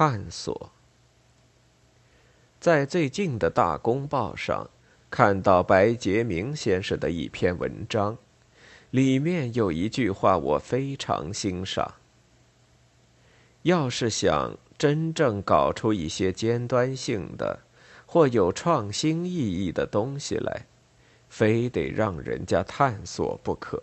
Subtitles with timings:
[0.00, 0.70] 探索。
[2.60, 4.70] 在最近的大公报上，
[5.10, 8.16] 看到白杰明先生的一篇文章，
[8.92, 11.94] 里面有一句话我非常欣赏：
[13.62, 17.58] 要是想真正搞出一些尖端性的
[18.06, 20.66] 或有创新意义的东西来，
[21.28, 23.82] 非得让人家探索不可。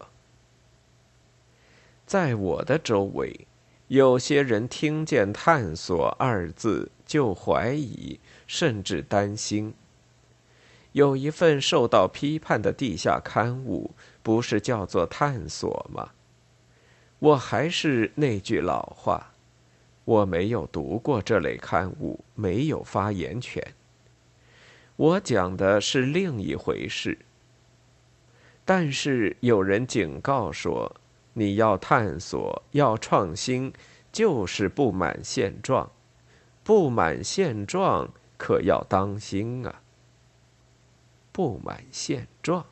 [2.06, 3.46] 在我的周围，
[3.88, 8.20] 有些人听见“探索”二字就怀疑。
[8.48, 9.74] 甚至担心，
[10.92, 16.12] 有一份受到批判的地下刊物，不是叫做探索吗？
[17.18, 19.34] 我还是那句老话，
[20.04, 23.74] 我没有读过这类刊物，没有发言权。
[24.96, 27.18] 我讲的是另一回事。
[28.64, 30.96] 但是有人警告说，
[31.36, 33.72] 你要探索，要创新，
[34.12, 35.92] 就是不满现状，
[36.64, 38.10] 不满现状。
[38.38, 39.82] 可要当心啊！
[41.32, 42.66] 不满现状，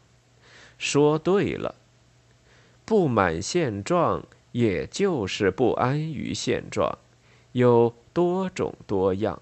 [0.78, 1.76] 说对了。
[2.84, 6.98] 不满现状，也就是不安于现状，
[7.54, 9.42] 有多种多样。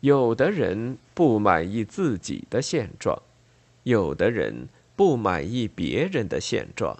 [0.00, 3.22] 有的人不满意自己的现状，
[3.84, 6.98] 有的人不满意别人的现状，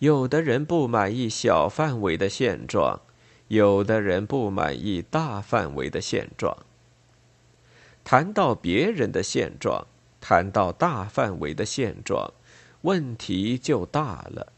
[0.00, 3.00] 有的人不满意小范围的现状，
[3.48, 6.56] 有的人不满意大范围的现状。
[8.04, 9.86] 谈到别人的现状，
[10.20, 12.32] 谈到大范围的现状，
[12.82, 14.52] 问题就大了，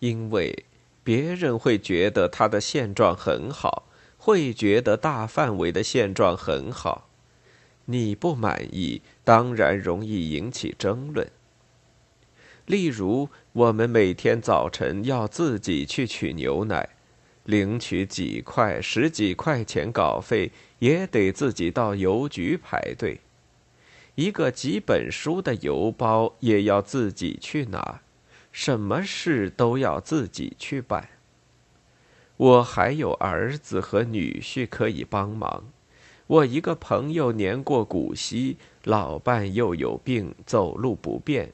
[0.00, 0.64] 因为
[1.04, 3.84] 别人会觉得他的现状很好，
[4.16, 7.08] 会觉得大范围的现状很好，
[7.84, 11.30] 你不满意，当然容易引起争论。
[12.68, 16.90] 例如，我们每天早晨要自己去取牛奶。
[17.44, 23.20] 领取几块、十几块钱稿费，也得自己到邮局排队；
[24.16, 28.02] 一个几本书的邮包也要自己去拿，
[28.52, 31.08] 什么事都要自己去办。
[32.36, 35.64] 我还有儿子和女婿可以帮忙，
[36.26, 41.50] 我一个朋友年过古稀，老伴又有病，走路不便，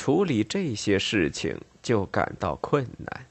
[0.00, 3.26] 处理这些事情就感到困难。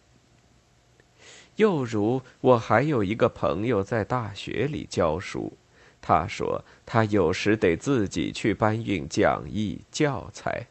[1.55, 5.57] 又如，我还有一个朋友在大学里教书，
[5.99, 10.67] 他说他有时得自己去搬运讲义、教材。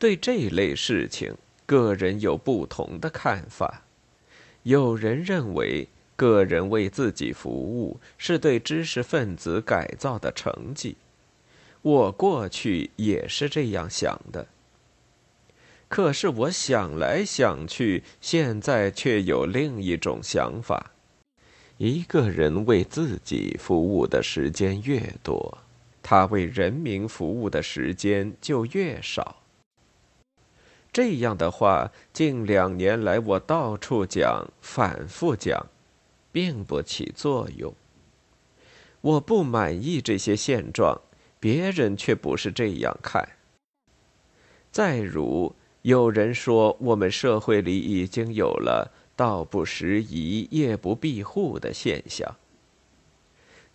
[0.00, 3.82] 对这类事情，个人有不同的看法。
[4.64, 5.86] 有人认为，
[6.16, 10.96] 个人为自己服务是对知识分子改造的成绩。
[11.86, 14.48] 我过去也是这样想的。
[15.86, 20.90] 可是我想来想去，现在却有另一种想法：
[21.76, 25.58] 一个人为自己服务的时间越多，
[26.02, 29.36] 他为人民服务的时间就越少。
[30.92, 35.68] 这样的话，近两年来我到处讲、反复讲，
[36.32, 37.72] 并不起作用。
[39.02, 41.00] 我不满意这些现状，
[41.46, 43.28] 别人却不是这样看。
[44.72, 45.54] 再如。
[45.82, 52.34] 有人说，我们社会里已经有了“道不拾遗，夜不闭户”的现象。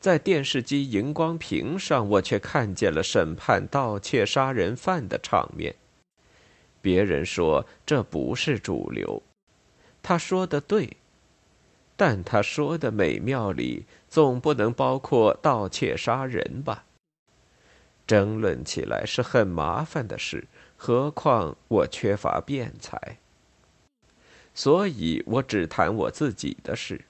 [0.01, 5.73] 在电视机荧光屏上，我却看见了审判盗窃杀人犯的场面。
[6.81, 9.23] 别人说这不是主流，
[10.03, 10.97] 他说的对，
[11.95, 16.83] 但他说的美妙里总不能包括盗窃杀人吧？
[18.11, 20.49] 争论起来是很麻烦的事。
[20.75, 23.19] 何况我缺乏辩才，
[24.53, 27.05] 所以我只谈我自己的事。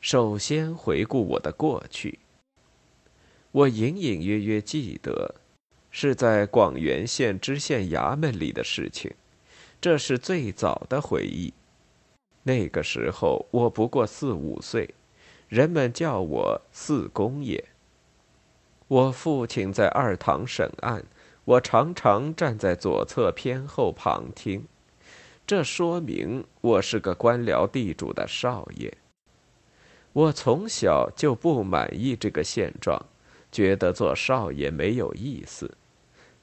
[0.00, 2.20] 首先回顾我的过去。
[3.50, 5.34] 我隐隐约约记得，
[5.90, 9.12] 是在广元县知县衙门里的事情，
[9.80, 11.52] 这是最早的回忆。
[12.44, 14.94] 那个时候我不过四五岁，
[15.48, 17.64] 人们叫我四公爷。
[18.90, 21.04] 我父亲在二堂审案。
[21.44, 24.64] 我常常站在左侧偏后旁听，
[25.46, 28.92] 这说明我是个官僚地主的少爷。
[30.12, 33.00] 我从小就不满意这个现状，
[33.52, 35.72] 觉得做少爷没有意思。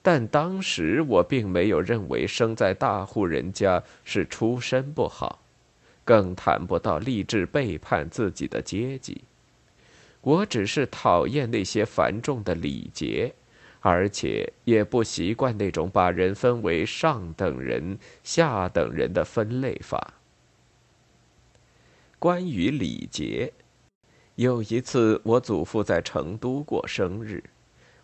[0.01, 5.39] 但当时我并没有认为生在大户人家是出身不好，
[6.05, 9.21] 更谈不到立志背叛自己的阶级。
[10.27, 13.33] 我只是讨厌那些繁重的礼节。
[13.79, 20.15] 而且也不习惯那种把人分为上等人、下等人的分类法。
[22.19, 23.53] 关于礼节。
[24.35, 27.41] 有一次，我祖父在成都过生日，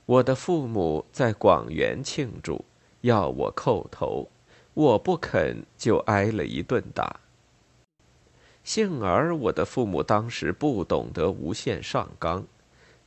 [0.05, 2.63] 我的父母在广元庆祝，
[3.01, 4.29] 要我叩头，
[4.73, 7.19] 我不肯，就挨了一顿打。
[8.63, 12.45] 幸而我的父母当时不懂得无限上纲，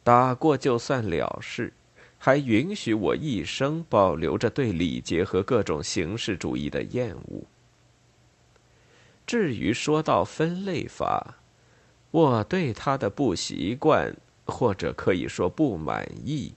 [0.05, 1.73] 打过就算了事，
[2.19, 7.43] 还允许我一生保留着对礼节和各种形式主义的厌恶。
[9.27, 11.37] 至于说到分类法，
[12.11, 14.15] 我对他的不习惯，
[14.45, 16.55] 或者可以说不满意，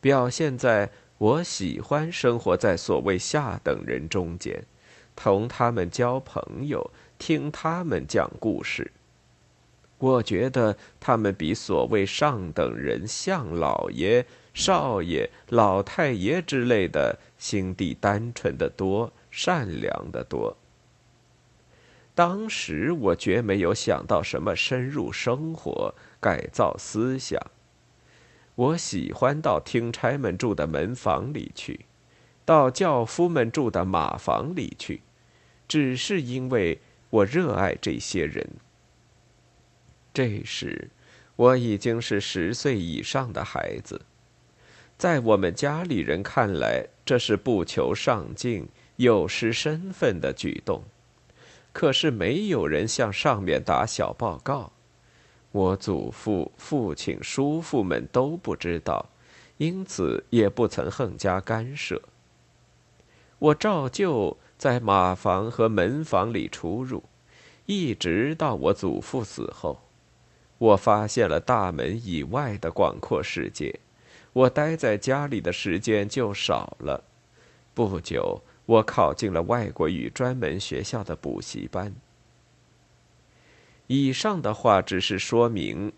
[0.00, 4.64] 表现在我喜欢生活在所谓下等人中间，
[5.16, 8.92] 同他们交朋友，听他们讲故事。
[9.98, 20.56] 我觉得他们比所谓上等人，像老爷、少爷、老太爷之类的，心地单纯的多，善良的多。
[22.14, 27.40] 当时我绝没有想到什么深入生活、改造思想。
[28.54, 31.86] 我喜欢到听差们住的门房里去，
[32.46, 35.02] 到轿夫们住的马房里去，
[35.66, 36.78] 只是因为
[37.10, 38.48] 我热爱这些人。
[40.14, 40.88] 这时，
[41.34, 44.00] 我已经是十岁以上的孩子，
[44.96, 50.84] 在我们家里人看来，这是不求上进、有失身份的举动。
[51.72, 54.70] 可是没有人向上面打小报告，
[55.50, 59.10] 我祖父、父亲、叔父们都不知道，
[59.56, 62.00] 因此也不曾横加干涉。
[63.38, 67.02] 我照旧在马房和门房里出入，
[67.66, 69.80] 一直到我祖父死后，
[70.58, 73.80] 我发现了大门以外的广阔世界，
[74.32, 77.04] 我待在家里的时间就少了。
[77.74, 78.42] 不久。
[78.66, 81.94] 我考进了外国语专门学校的补习班。
[83.86, 85.92] 以上的话只是说明：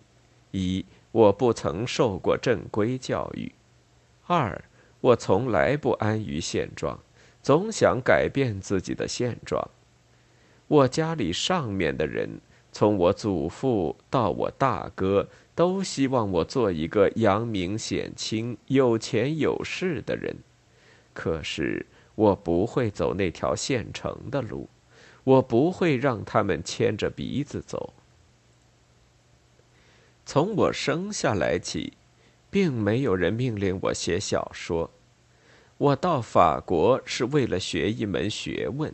[0.51, 3.51] 一，我不曾受过正规教育；
[4.27, 4.63] 二，
[5.01, 7.01] 我从来不安于现状，
[7.49, 9.71] 总想改变自己的现状。
[10.67, 12.43] 我家里上面的人，
[12.73, 20.37] 从我祖父到我大哥，都希望我做一个扬名显亲、有钱有势的人。
[21.15, 21.87] 可是。
[22.15, 24.69] 我不会走那条现成的路，
[25.25, 27.95] 我不会让他们牵着鼻子走。
[30.27, 31.95] 从我生下来起，
[32.51, 34.91] 并没有人命令我写小说。
[35.79, 38.93] 我到法国是为了学一门学问，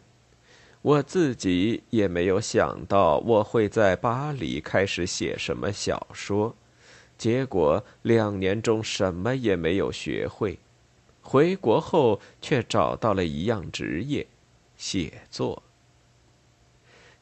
[0.82, 6.54] 我自己也没有想到我会在巴黎开始写什么小说，
[7.16, 10.58] 结果两年中什么也没有学会。
[11.22, 14.26] 回国后，却找到了一样职业——
[14.76, 15.62] 写作。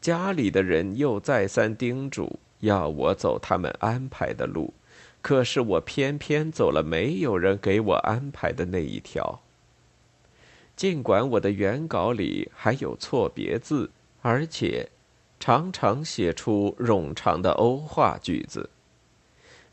[0.00, 4.74] 家里的人又再三叮嘱要我走他们安排的路，
[5.20, 9.40] 可是我偏偏走了没有人给我安排的那一条。
[10.74, 13.90] 尽管我的原稿里还有错别字，
[14.20, 14.88] 而且
[15.38, 18.70] 常常写出冗长的欧化句子，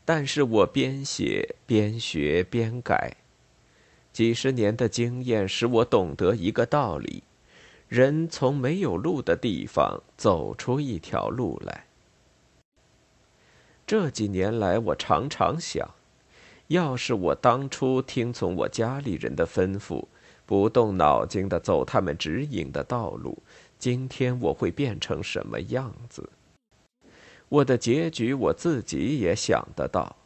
[0.04, 3.16] 但是我边写边学边改。
[4.12, 7.22] 几十年的经验使我懂得一个道理：
[7.88, 11.86] 人从没有路的地方走出一条路来。
[13.86, 15.88] 这几年来，我常常想，
[16.68, 20.06] 要是我当初听从我家里人的吩咐，
[20.50, 23.40] 不动脑筋的走他们指引的道路，
[23.78, 26.28] 今天我会变成什么样子？
[27.48, 30.16] 我的结局我自己也想得到。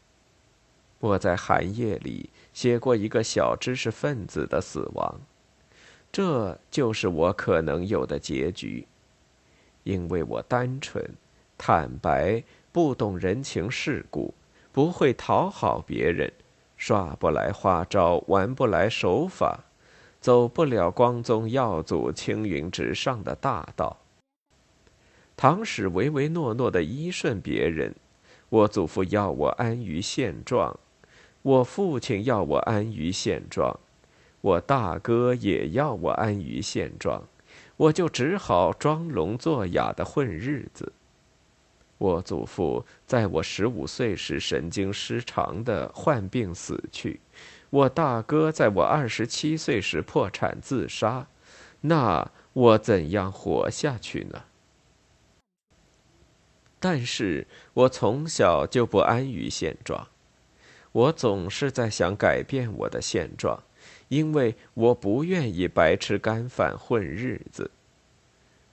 [0.99, 5.21] 我在寒夜里写过一个小知识分子的死亡，
[6.11, 8.87] 这就是我可能有的结局。
[9.83, 11.05] 因为我单纯、
[11.59, 14.33] 坦白，不懂人情世故，
[14.73, 16.33] 不会讨好别人，
[16.79, 19.65] 耍不来花招，玩不来手法，
[20.25, 23.99] 走不了光宗耀祖、青云直上的大道。
[25.37, 27.95] 唐使唯唯诺诺的依顺别人，
[28.49, 30.75] 我祖父要我安于现状。
[31.43, 33.79] 我父亲要我安于现状，
[34.41, 37.23] 我大哥也要我安于现状，
[37.77, 40.91] 我就只好装聋作哑的混日子。
[41.99, 47.21] 我祖父在我十五岁时神经失常的患病死去，
[47.75, 51.27] 我大哥在我二十七岁时破产自杀，
[51.81, 54.45] 那我怎样活下去呢？
[56.79, 60.07] 但是我从小就不安于现状。
[60.93, 63.65] 我总是在想改变我的现状，
[64.07, 67.73] 因为我不愿意白吃干饭混日子。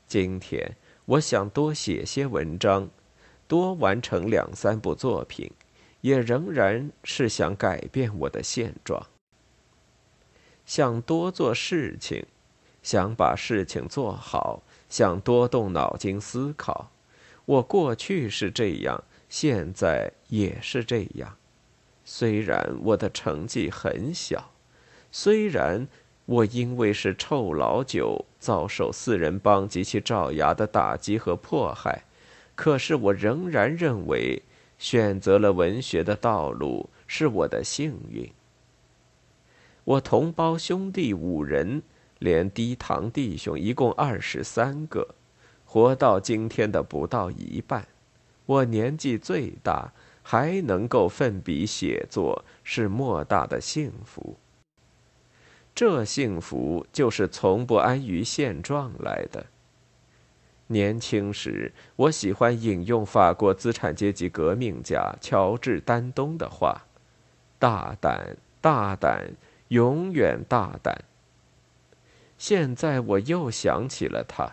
[0.05, 2.87] 今天我想多写些文章，
[3.47, 5.49] 多完成两三部作品，
[6.01, 9.07] 也仍然是想改变我的现状。
[10.65, 12.25] 想多做事情，
[12.83, 16.91] 想把事情做好，想多动脑筋思考。
[17.45, 21.37] 我过去是这样，现在也是这样。
[22.05, 24.51] 虽然我的成绩很小，
[25.11, 25.87] 虽然
[26.25, 32.03] 我因为是臭老九，遭受四人帮及其爪牙的打击和迫害，
[32.55, 34.41] 可是我仍然认为，
[34.81, 38.27] 选择了文学的道路是我的幸运。
[39.83, 41.83] 我同胞兄弟五人，
[42.17, 45.13] 连低堂弟兄一共二十三个，
[45.65, 47.87] 活到今天的不到一半。
[48.47, 49.93] 我年纪最大。
[50.23, 54.37] 还能够奋笔写作，是莫大的幸福。
[55.73, 59.47] 这幸福就是从不安于现状来的。
[60.71, 66.85] 年轻时，我喜欢引用法国资产阶级革命家乔治·丹东的话
[67.59, 69.31] ：“大胆，大胆，
[69.67, 71.03] 永远大胆。”
[72.37, 74.49] 现在我又想起了他。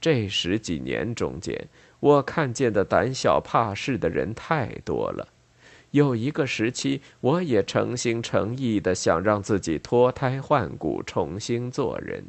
[0.00, 1.68] 这十几年中间。
[2.00, 5.28] 我看见的胆小怕事的人太多了，
[5.92, 12.26] 有一个时期，我也诚心诚意的想让自己脱胎换骨，重新做人，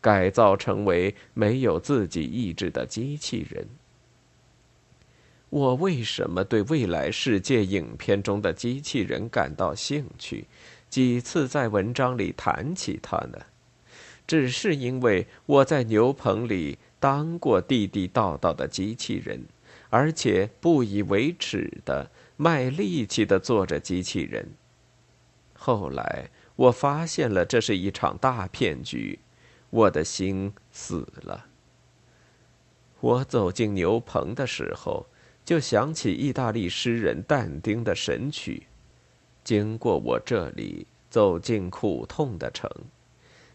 [0.00, 3.66] 改造成为没有自己意志的机器人。
[5.48, 10.46] 我为什么对未来世界影片中的机器人感到兴趣？
[10.88, 13.38] 几次在文章里谈起它呢？
[14.26, 16.78] 只是因为我在牛棚里。
[17.00, 19.46] 当过地地道道的机器人，
[19.88, 24.50] 而且不以为耻的卖力气的做着机器人。
[25.54, 29.18] 后来我发现了，这是一场大骗局，
[29.70, 31.46] 我的心死了。
[33.00, 35.06] 我走进牛棚的时候，
[35.44, 38.66] 就想起意大利诗人但丁的神曲
[39.42, 42.70] ：“经过我这里，走进苦痛的城。”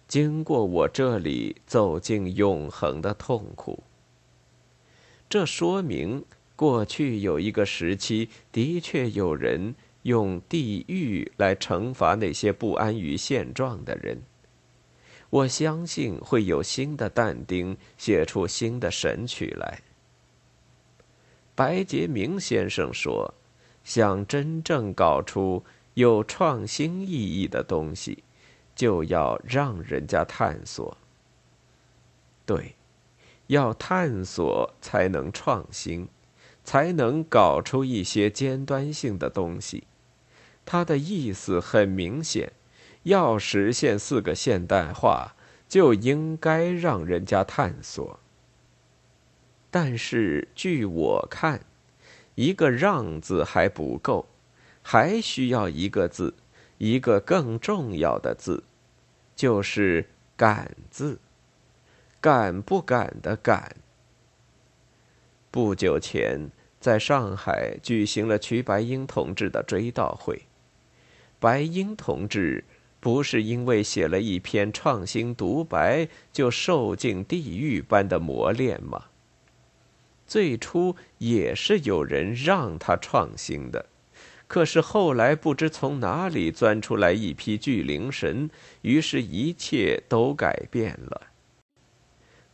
[0.08, 3.84] 经过我这里，走进永恒的痛苦。
[5.28, 6.24] 这说明
[6.56, 14.22] 过去有一个时期，的确有人用地狱来惩罚那些不安于现状的人。
[15.36, 19.82] 我相信会有新的但丁写出新的神曲来。
[21.54, 23.34] 白洁明先生说
[23.84, 25.66] ：“想真正搞出
[25.96, 28.24] 有创新意义的东西。”
[28.74, 30.98] 就要让人家探索。
[32.46, 32.76] 对，
[33.48, 36.10] 要探索才能创新，
[36.66, 39.86] 才能搞出一些尖端性的东西。
[40.66, 42.52] 他的意思很明显：
[43.06, 45.34] 要实现四个现代化，
[45.68, 48.20] 就应该让人家探索。
[49.72, 51.62] 但是，据我看，
[52.36, 54.28] 一个“让”字还不够，
[54.82, 56.36] 还需要一个字。
[56.78, 58.66] 一个更重要的字，
[59.34, 61.20] 就是“敢”字，
[62.20, 63.78] 敢不敢的“敢”。
[65.50, 66.50] 不久前，
[66.82, 70.42] 在上海举行了瞿白英同志的追悼会。
[71.40, 72.66] 白英同志
[73.06, 79.00] 不是因为写了一篇创新独白就受尽地狱般的磨练吗？
[80.26, 83.86] 最初也是有人让他创新的。
[84.48, 88.50] 可是后来不知从哪里钻出来一批巨灵神，
[88.82, 91.28] 于是一切都改变了。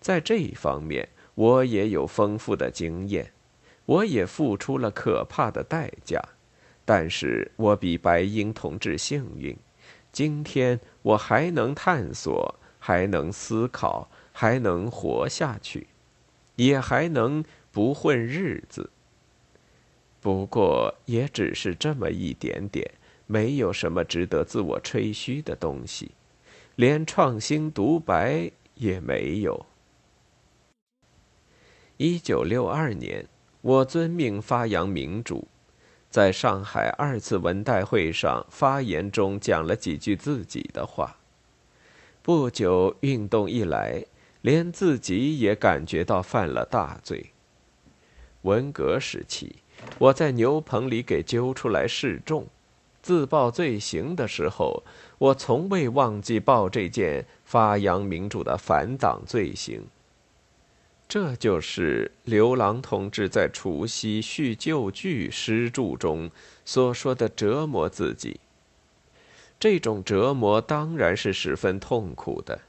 [0.01, 3.31] 在这一方面，我也有丰富的经验，
[3.85, 6.21] 我也付出了可怕的代价，
[6.83, 9.55] 但是我比白鹰同志幸运，
[10.11, 15.87] 今天我还能探索，还能思考，还能活下去，
[16.55, 18.89] 也还能不混日子。
[20.19, 22.91] 不过也只是这么一点点，
[23.25, 26.11] 没有什么值得自我吹嘘的东西，
[26.75, 29.65] 连创新独白也没有。
[31.97, 33.25] 一九六二年，
[33.61, 35.47] 我遵命发扬民主，
[36.11, 41.17] 在上海二次文代会上发言中讲了几句自己的话。
[42.21, 44.05] 不久，运动一来，
[44.41, 47.31] 连自己也感觉到犯了大罪。
[48.43, 49.55] 文革时期。
[49.97, 52.45] 我在牛棚里给揪出来示众，
[53.01, 54.83] 自报罪行的时候，
[55.17, 59.87] 我从未忘记报这件发扬民主的反党罪行。
[61.11, 66.31] 这就是刘郎同志在除夕叙旧剧诗注中
[66.63, 68.39] 所说的折磨自己。
[69.59, 72.61] 这种折磨当然是十分痛苦的，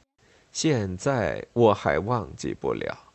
[0.50, 3.12] 现在我还忘记不了。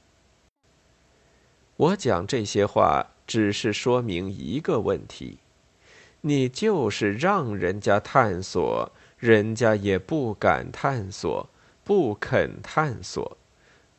[1.75, 5.39] 我讲这些话，只是说明一个问题：
[6.21, 11.49] 你就是让人家探索，人家也不敢探索，
[11.83, 13.37] 不肯探索，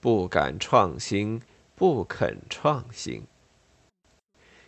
[0.01, 1.41] 不敢创新，
[1.75, 3.23] 不肯创新。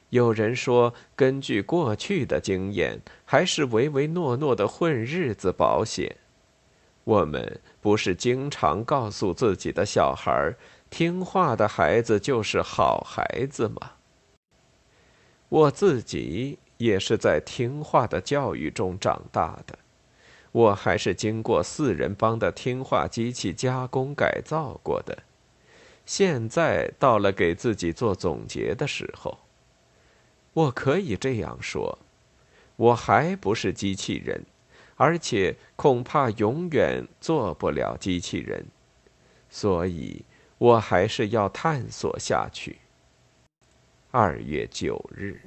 [0.09, 6.17] 有人说，根据过去的经验，还是唯唯诺诺的混日子保险。
[7.05, 10.55] 我们不是经常告诉自己的小孩，
[10.91, 13.93] 听话的孩子就是好孩子吗？
[15.49, 19.79] 我自己也是在听话的教育中长大的，
[20.53, 25.23] 我还是经过四人帮的听话机器加工改造过的。
[26.05, 29.39] 现在到了给自己做总结的时候。
[30.53, 31.97] 我可以这样说，
[32.75, 34.45] 我还不是机器人，
[34.97, 38.67] 而且恐怕永远做不了机器人，
[39.49, 40.25] 所以
[40.59, 42.79] 我还是要探索下去。
[44.11, 45.41] 二月九日。